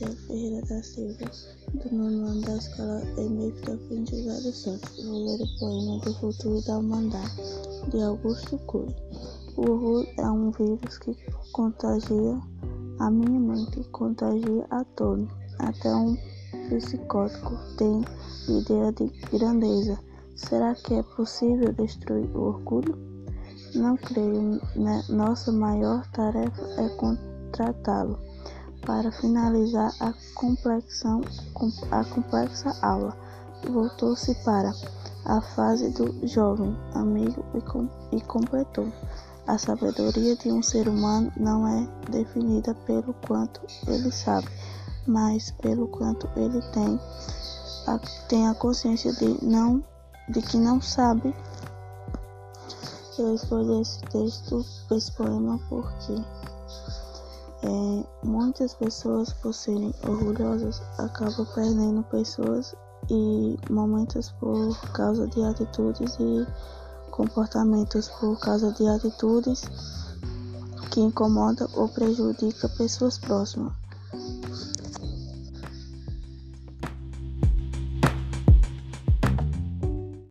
[0.00, 1.30] da Silva,
[1.72, 5.04] do nono ano da escola Emílio da Frente José Santos.
[5.04, 7.30] Vou ler o poema do futuro da humanidade,
[7.90, 8.94] de Augusto Cury.
[9.56, 11.16] O orgulho é um vírus que
[11.52, 12.40] contagia
[12.98, 15.28] a minha mente, contagia a todos.
[15.60, 16.16] Até um
[16.68, 18.04] psicótico tem
[18.48, 19.98] ideia de grandeza.
[20.34, 22.98] Será que é possível destruir o orgulho?
[23.76, 24.60] Não creio.
[24.74, 25.04] Né?
[25.08, 28.18] Nossa maior tarefa é contratá-lo.
[28.86, 33.16] Para finalizar a, a complexa aula,
[33.70, 34.72] voltou-se para
[35.24, 38.92] a fase do jovem amigo e, com, e completou.
[39.46, 44.48] A sabedoria de um ser humano não é definida pelo quanto ele sabe,
[45.06, 46.98] mas pelo quanto ele tem
[47.86, 49.84] a, tem a consciência de não
[50.28, 51.34] de que não sabe.
[53.18, 56.14] Eu escolhi esse texto, esse poema porque
[57.64, 62.76] é, muitas pessoas, por serem orgulhosas, acabam perdendo pessoas
[63.10, 66.46] e momentos por causa de atitudes e
[67.10, 69.62] comportamentos por causa de atitudes
[70.90, 73.83] que incomodam ou prejudicam pessoas próximas.